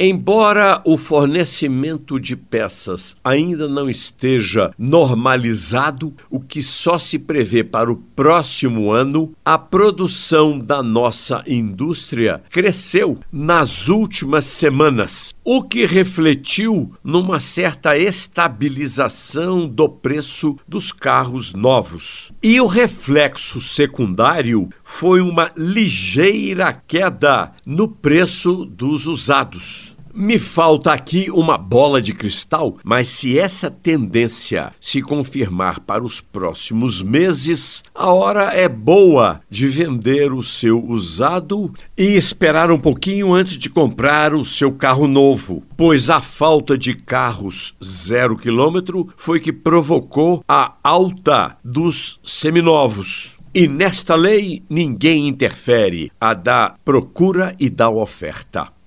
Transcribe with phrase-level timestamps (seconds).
[0.00, 7.90] Embora o fornecimento de peças ainda não esteja normalizado, o que só se prevê para
[7.90, 16.92] o próximo ano, a produção da nossa indústria cresceu nas últimas semanas, o que refletiu
[17.02, 22.30] numa certa estabilização do preço dos carros novos.
[22.40, 29.94] E o reflexo secundário foi uma ligeira queda no preço dos usados.
[30.14, 36.18] Me falta aqui uma bola de cristal, mas se essa tendência se confirmar para os
[36.18, 43.34] próximos meses, a hora é boa de vender o seu usado e esperar um pouquinho
[43.34, 49.38] antes de comprar o seu carro novo, pois a falta de carros zero quilômetro foi
[49.38, 53.37] que provocou a alta dos seminovos.
[53.54, 58.70] E nesta lei ninguém interfere, a da procura e da oferta.